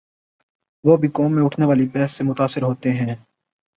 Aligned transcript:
وہ 0.83 0.97
بھی 0.97 1.07
قوم 1.07 1.35
میں 1.35 1.43
اٹھنے 1.43 1.65
والی 1.65 1.87
بحث 1.87 2.11
سے 2.11 2.23
متاثر 2.23 2.61
ہوتے 2.61 2.91
ہیں۔ 2.91 3.15